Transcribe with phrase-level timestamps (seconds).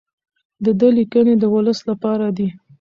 [0.63, 2.47] د ده لیکنې د ولس لپاره دي.